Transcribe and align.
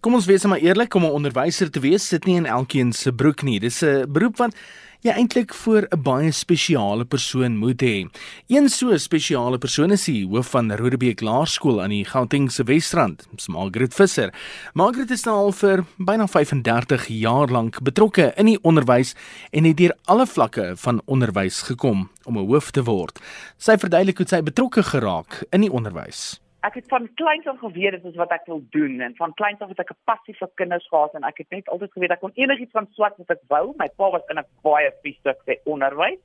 Kom 0.00 0.14
ons 0.16 0.24
wees 0.24 0.46
maar 0.48 0.62
eerlik, 0.64 0.94
om 0.96 1.04
'n 1.04 1.12
onderwyser 1.12 1.70
te 1.70 1.80
wees 1.80 2.06
sit 2.08 2.24
nie 2.24 2.36
in 2.36 2.46
elkeen 2.46 2.92
se 2.92 3.12
broek 3.12 3.42
nie. 3.42 3.60
Dis 3.60 3.82
'n 3.82 4.06
beroep 4.08 4.38
wat 4.38 4.54
jy 5.02 5.12
eintlik 5.12 5.52
voor 5.54 5.86
'n 5.90 6.02
baie 6.02 6.32
spesiale 6.32 7.04
persoon 7.04 7.56
moet 7.56 7.82
hê. 7.82 8.08
Een 8.48 8.68
so 8.68 8.96
spesiale 8.96 9.58
persoon 9.58 9.90
is 9.90 10.04
die 10.04 10.26
hoof 10.26 10.50
van 10.50 10.72
Rodebeek 10.72 11.20
Laerskool 11.20 11.82
aan 11.82 11.90
die 11.90 12.04
Gautengse 12.04 12.64
Wesrand, 12.64 13.28
Margaret 13.46 13.94
Visser. 13.94 14.32
Margaret 14.72 15.10
is 15.10 15.24
nou 15.24 15.36
al 15.36 15.52
vir 15.52 15.84
byna 15.98 16.26
35 16.26 17.06
jaar 17.08 17.48
lank 17.48 17.82
betrokke 17.82 18.32
in 18.36 18.46
die 18.46 18.58
onderwys 18.62 19.14
en 19.50 19.64
het 19.64 19.76
deur 19.76 19.96
alle 20.04 20.26
vlakke 20.26 20.72
van 20.76 21.02
onderwys 21.04 21.62
gekom 21.62 22.08
om 22.24 22.38
'n 22.38 22.46
hoof 22.46 22.70
te 22.70 22.82
word. 22.82 23.18
Sy 23.58 23.76
verduidelik 23.76 24.16
hoe 24.16 24.26
sy 24.26 24.42
betrokke 24.42 24.82
geraak 24.82 25.44
in 25.50 25.60
die 25.60 25.72
onderwys 25.72 26.40
ek 26.66 26.74
het 26.74 26.88
van 26.92 27.08
kleins 27.14 27.46
af 27.48 27.58
geweet 27.58 27.96
dit 27.96 28.04
is 28.10 28.18
wat 28.20 28.32
ek 28.36 28.48
wil 28.50 28.60
doen 28.74 29.00
en 29.00 29.14
van 29.16 29.32
kleins 29.38 29.60
af 29.64 29.70
het 29.72 29.80
ek 29.80 29.92
'n 29.94 30.02
passie 30.04 30.34
vir 30.36 30.50
kinders 30.60 30.88
gehad 30.88 31.14
en 31.14 31.24
ek 31.24 31.38
het 31.38 31.50
net 31.50 31.68
altyd 31.68 31.92
geweet 31.92 32.12
ek 32.12 32.20
kon 32.20 32.34
enigiets 32.34 32.72
van 32.72 32.88
swat 32.92 33.16
wat 33.16 33.30
ek 33.30 33.42
wou. 33.48 33.74
My 33.78 33.88
pa 33.96 34.10
was 34.10 34.22
in 34.28 34.38
'n 34.38 34.44
baie 34.62 34.92
viesig 35.02 35.36
se 35.44 35.60
onderwys. 35.64 36.20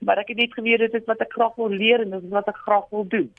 Maar 0.00 0.18
ek 0.18 0.28
het 0.28 0.36
net 0.36 0.52
geweet 0.52 0.78
dit 0.78 0.94
is 0.94 1.06
wat 1.06 1.20
ek 1.20 1.32
graag 1.32 1.54
wil 1.56 1.70
leer 1.70 2.00
en 2.00 2.10
dit 2.10 2.22
is 2.22 2.30
wat 2.30 2.48
ek 2.48 2.56
graag 2.56 2.88
wil 2.90 3.08
doen. 3.08 3.32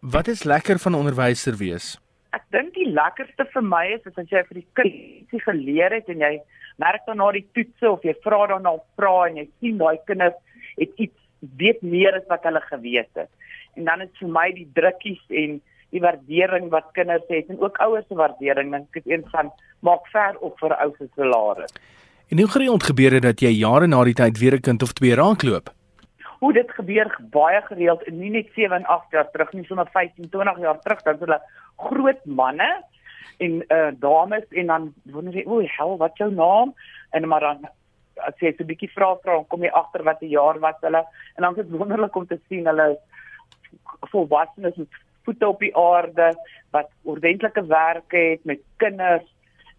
Wat 0.00 0.28
is 0.28 0.44
lekker 0.44 0.78
van 0.78 0.94
onderwyser 0.94 1.56
wees? 1.56 1.98
Ek 2.32 2.44
dink 2.50 2.74
die 2.74 2.88
lekkerste 2.88 3.44
vir 3.52 3.62
my 3.62 3.86
is 3.86 4.18
as 4.18 4.30
jy 4.30 4.44
vir 4.44 4.54
die 4.54 4.68
kinders 4.72 5.44
geleer 5.44 5.90
het 5.92 6.08
en 6.08 6.18
jy 6.18 6.40
merk 6.76 7.06
dan 7.06 7.16
na 7.16 7.32
die 7.32 7.46
toetse 7.52 7.90
of 7.90 8.02
jy 8.02 8.14
vra 8.22 8.46
daarna 8.46 8.78
vra 8.96 9.26
en 9.28 9.36
jy 9.36 9.48
sien 9.60 9.78
daai 9.78 9.98
kinders 10.06 10.36
het 10.76 10.92
iets 10.96 11.18
weet 11.56 11.82
meer 11.82 12.14
as 12.14 12.26
wat 12.28 12.44
hulle 12.44 12.60
geweet 12.60 13.08
het 13.14 13.30
en 13.74 13.84
dan 13.84 14.00
is 14.00 14.12
vir 14.18 14.28
my 14.28 14.50
die 14.52 14.68
drukkies 14.74 15.22
en 15.28 15.60
die 15.90 16.02
waardering 16.02 16.70
wat 16.70 16.92
kinders 16.94 17.26
het 17.28 17.48
en 17.50 17.60
ook 17.60 17.78
ouers 17.82 18.06
se 18.08 18.14
waardering 18.14 18.70
dink 18.74 18.96
ek 18.96 19.06
een 19.10 19.24
van 19.32 19.50
maak 19.86 20.06
ver 20.12 20.38
op 20.40 20.58
vir 20.62 20.76
ou 20.78 20.90
se 20.98 21.08
salaris. 21.16 21.74
En 22.30 22.38
hoe 22.38 22.50
gereeld 22.50 22.86
gebeur 22.86 23.10
dit 23.10 23.22
dat 23.22 23.42
jy 23.42 23.50
jare 23.58 23.88
na 23.90 24.04
die 24.06 24.14
tyd 24.14 24.38
weer 24.38 24.54
'n 24.54 24.66
kind 24.68 24.82
of 24.82 24.92
twee 24.92 25.14
raakloop? 25.14 25.70
Hoe 26.40 26.52
dit 26.52 26.70
gebeur 26.70 27.10
baie 27.30 27.60
gereeld 27.62 28.02
en 28.02 28.18
nie 28.18 28.30
net 28.30 28.48
7 28.54 28.76
en 28.76 28.86
8 28.86 29.10
jaar 29.10 29.30
terug 29.30 29.52
nie, 29.52 29.64
sommer 29.64 29.88
15, 29.92 30.30
20 30.30 30.58
jaar 30.58 30.78
terug 30.80 31.02
dan 31.02 31.18
hulle 31.18 31.40
groot 31.76 32.24
manne 32.24 32.84
en 33.38 33.64
uh 33.68 33.90
dames 33.98 34.46
en 34.50 34.66
dan 34.66 34.94
wonder 35.04 35.34
jy, 35.34 35.44
"O, 35.46 35.60
hel, 35.60 35.96
wat 35.96 36.16
jou 36.16 36.30
naam?" 36.32 36.74
En 37.10 37.28
maar 37.28 37.40
dan 37.40 37.68
as 38.16 38.34
jy 38.38 38.54
'n 38.58 38.66
bietjie 38.66 38.90
vra 38.94 39.16
vra, 39.22 39.42
kom 39.48 39.62
jy 39.62 39.70
agter 39.70 40.02
wat 40.02 40.20
die 40.20 40.28
jaar 40.28 40.58
was 40.60 40.80
hulle 40.80 41.04
en 41.36 41.42
dan 41.42 41.56
is 41.56 41.64
dit 41.64 41.78
wonderlik 41.78 42.16
om 42.16 42.26
te 42.26 42.38
sien 42.48 42.66
hulle 42.66 42.98
volwassenes 44.10 44.76
met 44.76 45.00
voete 45.24 45.48
op 45.48 45.60
die 45.60 45.74
aarde 45.76 46.32
wat 46.74 46.88
ordentlike 47.02 47.64
werk 47.66 48.16
het 48.16 48.44
met 48.48 48.62
kinders 48.76 49.26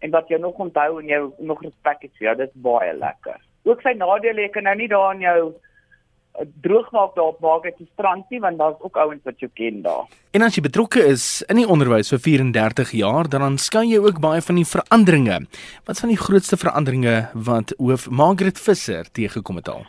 en 0.02 0.10
wat 0.10 0.30
jy 0.30 0.38
nog 0.42 0.58
onthou 0.58 1.00
en 1.00 1.10
jou 1.10 1.26
nog 1.38 1.62
respek 1.62 2.06
het 2.06 2.14
vir 2.18 2.28
jou, 2.28 2.36
dit 2.42 2.50
is 2.50 2.62
baie 2.64 2.94
lekker. 2.98 3.38
Ook 3.68 3.84
sy 3.84 3.94
nadele, 3.94 4.48
ek 4.48 4.56
kan 4.56 4.66
nou 4.66 4.74
nie 4.78 4.88
daar 4.90 5.12
aan 5.12 5.22
jou 5.22 5.52
eh, 5.52 6.46
droogmaak 6.64 7.14
daar 7.14 7.30
op 7.30 7.40
maak 7.44 7.68
het 7.68 7.78
die 7.78 7.88
strand 7.92 8.26
nie 8.34 8.40
want 8.42 8.58
daar's 8.58 8.82
ook 8.82 8.98
ouens 8.98 9.22
wat 9.28 9.38
jou 9.38 9.50
ken 9.54 9.82
daar. 9.84 10.10
En 10.34 10.42
as 10.42 10.58
jy 10.58 10.64
betrokke 10.66 11.04
is 11.12 11.44
in 11.52 11.62
die 11.62 11.68
onderwys 11.68 12.10
vir 12.14 12.22
34 12.26 12.94
jaar, 12.98 13.30
dan 13.30 13.46
aanskou 13.46 13.84
jy 13.86 14.02
ook 14.02 14.18
baie 14.24 14.42
van 14.42 14.58
die 14.58 14.66
veranderinge. 14.66 15.44
Wat 15.86 16.02
van 16.02 16.10
die 16.10 16.18
grootste 16.18 16.58
veranderinge 16.58 17.16
wat 17.48 17.74
hoof 17.78 18.08
Margaret 18.10 18.58
Visser 18.58 19.06
teëgekom 19.14 19.62
het 19.62 19.70
al? 19.70 19.86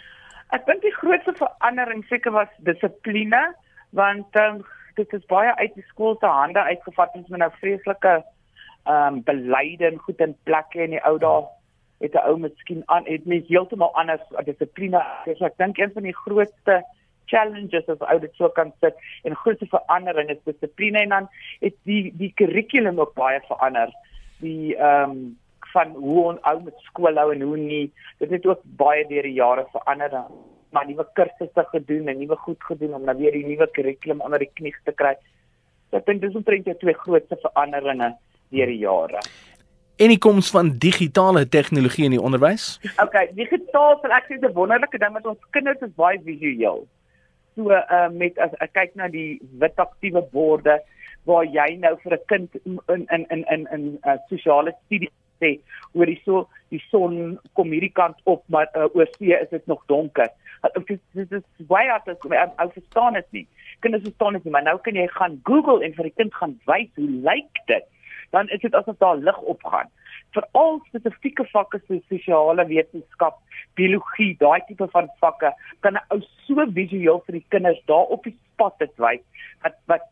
Ek 0.53 0.67
dink 0.69 0.85
die 0.85 0.93
grootste 0.99 1.33
verandering 1.39 2.05
seker 2.11 2.35
was 2.37 2.51
dissipline 2.61 3.41
want 3.93 4.35
um, 4.35 4.61
dit 4.97 5.13
is 5.13 5.25
baie 5.29 5.55
uit 5.55 5.73
die 5.77 5.85
skool 5.87 6.17
se 6.19 6.29
hande 6.29 6.61
uitgevat. 6.61 7.15
Ons 7.17 7.27
moet 7.27 7.43
nou 7.45 7.51
vreeslike 7.59 8.21
ehm 8.83 9.19
um, 9.19 9.19
beleide 9.23 9.85
en 9.87 9.99
goed 10.05 10.19
in 10.19 10.33
plek 10.43 10.73
hê 10.75 10.87
in 10.87 10.95
die 10.97 11.05
ou 11.07 11.15
dae 11.17 11.43
het 12.03 12.15
'n 12.19 12.25
ou 12.27 12.37
miskien 12.37 12.81
aan 12.85 13.05
het 13.07 13.25
mens 13.25 13.47
heeltemal 13.47 13.93
anders 13.95 14.25
dissipline 14.45 14.99
so 15.37 15.45
ek 15.45 15.57
dink 15.57 15.77
een 15.77 15.93
van 15.93 16.03
die 16.03 16.15
grootste 16.25 16.81
challenges 17.25 17.87
as 17.87 18.03
ou 18.11 18.19
dit 18.19 18.33
so 18.35 18.49
kan 18.49 18.73
sit 18.81 18.95
en 19.23 19.35
grootste 19.35 19.67
verandering 19.71 20.29
is 20.29 20.43
dissipline. 20.43 20.99
En 20.99 21.09
dan 21.09 21.29
het 21.59 21.75
die 21.83 22.13
die 22.17 22.33
kurrikulum 22.35 22.99
ook 22.99 23.13
baie 23.13 23.39
verander. 23.47 23.93
Die 24.39 24.75
ehm 24.75 25.09
um, 25.09 25.37
van 25.73 25.95
hoe 25.95 26.23
ons 26.23 26.41
ou 26.41 26.57
met 26.63 26.73
skool 26.77 27.15
hou 27.17 27.31
en 27.33 27.41
hoe 27.41 27.57
nie. 27.57 27.93
Dit 28.19 28.29
het 28.29 28.45
ook 28.45 28.61
baie 28.63 29.07
deur 29.07 29.23
die 29.23 29.33
jare 29.33 29.65
verander 29.71 30.09
dan 30.09 30.52
maar 30.73 30.87
nuwe 30.89 31.05
kursusse 31.17 31.65
gedoen 31.71 32.09
en 32.11 32.19
nuwe 32.19 32.35
goed 32.45 32.63
gedoen 32.69 32.97
om 32.97 33.05
nou 33.07 33.15
weer 33.17 33.35
die 33.35 33.45
nuwe 33.45 33.67
kurrikulum 33.75 34.21
onder 34.25 34.41
die 34.43 34.51
knie 34.53 34.73
te 34.83 34.93
kry. 34.97 35.13
So 35.89 36.01
ek 36.01 36.07
dink 36.09 36.23
dis 36.23 36.35
omtrent 36.35 36.65
die 36.65 36.77
twee 36.81 36.97
grootste 37.05 37.37
veranderinge 37.41 38.13
deur 38.53 38.71
die 38.71 38.81
jare. 38.81 39.21
En 40.01 40.09
die 40.09 40.17
koms 40.17 40.49
van 40.51 40.71
digitale 40.81 41.45
tegnologie 41.47 42.07
in 42.09 42.15
die 42.15 42.21
onderwys? 42.21 42.79
OK, 43.03 43.17
digitaal 43.37 43.99
sal 44.01 44.15
ek 44.17 44.25
sê 44.29 44.39
'n 44.41 44.53
wonderlike 44.57 44.97
ding 44.97 45.13
met 45.13 45.25
ons 45.29 45.39
kinders 45.51 45.81
is 45.85 45.93
baie 45.95 46.19
visueel. 46.25 46.87
So 47.55 47.69
uh 47.69 48.09
met 48.09 48.37
as 48.37 48.53
ek 48.59 48.73
kyk 48.73 48.95
na 48.95 49.07
die 49.07 49.39
wit 49.61 49.77
aktiewe 49.77 50.25
borde 50.33 50.81
waar 51.29 51.45
jy 51.45 51.77
nou 51.79 51.95
vir 52.03 52.17
'n 52.17 52.25
kind 52.27 52.49
in 52.65 53.05
in 53.13 53.25
in 53.29 53.43
in 53.53 53.67
in 53.71 53.83
uh, 54.03 54.17
sosiale 54.29 54.73
studies 54.85 55.13
sê 55.39 55.59
oor 55.93 56.05
die 56.05 56.21
so 56.25 56.47
die 56.73 56.81
son 56.89 57.39
kom 57.53 57.71
hierdie 57.71 57.93
kant 57.93 58.17
op 58.23 58.43
maar 58.47 58.67
uh, 58.75 58.87
oor 58.95 59.07
see 59.17 59.33
is 59.37 59.49
dit 59.49 59.67
nog 59.67 59.83
donker 59.87 60.29
dit 60.71 61.31
is 61.31 61.67
baie 61.67 61.91
as 61.91 62.07
ou 62.07 62.69
verstaan 62.71 63.17
dit 63.19 63.31
nie. 63.31 63.47
Kinders 63.79 64.03
verstaan 64.03 64.37
dit 64.37 64.45
nie, 64.45 64.53
maar 64.55 64.63
nou 64.63 64.77
kan 64.85 64.95
jy 64.95 65.07
gaan 65.11 65.39
Google 65.43 65.83
en 65.83 65.95
vir 65.97 66.09
die 66.09 66.15
kind 66.21 66.35
gaan 66.39 66.55
wys 66.69 66.89
hoe 66.95 67.09
lyk 67.27 67.59
dit. 67.71 67.89
Dan 68.31 68.49
is 68.49 68.63
dit 68.63 68.75
asof 68.75 68.97
daar 68.97 69.19
lig 69.19 69.37
opgaan. 69.37 69.91
Vir 70.33 70.47
al 70.57 70.79
spesifieke 70.87 71.45
vakke 71.51 71.81
soos 71.83 72.01
sosiale 72.09 72.65
wetenskap, 72.65 73.37
biologie, 73.77 74.33
daai 74.39 74.63
tipe 74.67 74.87
van 74.95 75.09
vakke, 75.21 75.53
kan 75.81 75.99
'n 75.99 76.05
ou 76.09 76.21
so 76.47 76.65
visueel 76.79 77.21
vir 77.27 77.39
die 77.39 77.45
kinders 77.49 77.81
daar 77.85 78.09
op 78.15 78.23
die 78.23 78.37
spot 78.53 78.79
dit 78.79 78.97
wys 78.97 79.21
wat 79.61 79.75
wat 79.87 80.09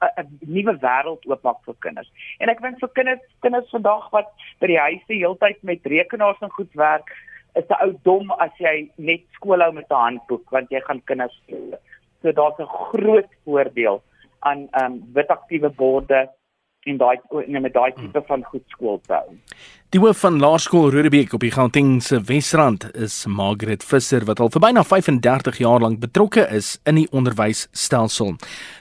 'n 0.00 0.38
nuwe 0.40 0.74
wêreld 0.80 1.26
oopmaak 1.26 1.60
vir 1.64 1.74
kinders. 1.78 2.10
En 2.38 2.48
ek 2.48 2.60
dink 2.60 2.78
vir 2.80 2.88
kinders, 2.88 3.24
kinders 3.40 3.70
vandag 3.70 4.10
wat 4.10 4.28
by 4.60 4.66
die 4.66 4.78
huis 4.78 5.02
se 5.06 5.14
heeltyd 5.14 5.62
met 5.62 5.86
rekenaars 5.86 6.40
en 6.40 6.50
goed 6.50 6.72
werk, 6.74 7.12
is 7.54 7.64
'n 7.68 7.82
ou 7.84 7.92
dom 8.02 8.30
as 8.38 8.50
jy 8.58 8.90
net 8.96 9.22
skool 9.32 9.60
hou 9.60 9.72
met 9.72 9.90
'n 9.90 10.04
handboek 10.04 10.50
want 10.50 10.70
jy 10.70 10.80
gaan 10.80 11.02
kinders 11.04 11.34
speel. 11.42 11.78
So 12.22 12.32
daar's 12.32 12.58
'n 12.58 12.66
groot 12.90 13.30
voordeel 13.44 14.02
aan 14.40 14.68
ehm 14.70 14.92
um, 14.92 15.02
wit 15.12 15.28
aktiewe 15.28 15.70
borde 15.70 16.28
en 16.80 16.96
daai 16.96 17.18
en 17.46 17.62
met 17.62 17.72
daai 17.72 17.92
tipe 17.92 18.22
van 18.26 18.44
goed 18.44 18.64
skool 18.66 19.00
te 19.06 19.12
hou. 19.12 19.36
Die 19.88 20.00
hoof 20.00 20.20
van 20.20 20.38
Laerskool 20.40 20.90
Rodebeek 20.90 21.32
op 21.32 21.40
die 21.40 21.50
Gautengse 21.50 22.20
Wesrand 22.20 22.86
is 22.94 23.26
Margaret 23.26 23.84
Visser 23.84 24.24
wat 24.24 24.40
al 24.40 24.50
vir 24.54 24.60
byna 24.60 24.84
35 24.84 25.58
jaar 25.58 25.80
lank 25.80 26.00
betrokke 26.00 26.46
is 26.48 26.78
in 26.84 26.94
die 26.94 27.08
onderwysstelsel. 27.10 28.36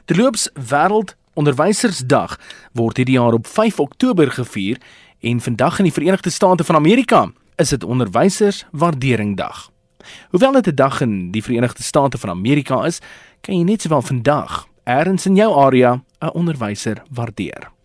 Terloops 0.05 0.49
Wêreld 0.53 1.15
Onderwysersdag 1.39 2.37
word 2.75 2.97
hierdie 2.99 3.15
jaar 3.15 3.33
op 3.33 3.47
5 3.47 3.79
Oktober 3.79 4.31
gevier 4.31 4.79
en 5.21 5.39
vandag 5.39 5.79
in 5.79 5.87
die 5.87 5.93
Verenigde 5.93 6.29
State 6.29 6.63
van 6.63 6.75
Amerika 6.75 7.27
is 7.59 7.69
dit 7.69 7.83
onderwysers 7.83 8.65
waarderingdag. 8.71 9.69
Hoewel 10.29 10.51
dit 10.51 10.67
'n 10.67 10.75
dag 10.75 11.01
in 11.01 11.31
die 11.31 11.43
Verenigde 11.43 11.83
State 11.83 12.17
van 12.17 12.29
Amerika 12.29 12.85
is, 12.85 12.99
kan 13.41 13.57
jy 13.57 13.63
net 13.63 13.81
sowel 13.81 14.01
vandag 14.01 14.67
eers 14.83 15.25
in 15.25 15.35
jou 15.35 15.53
area 15.65 16.01
'n 16.19 16.33
onderwyser 16.33 17.03
waardeer. 17.09 17.78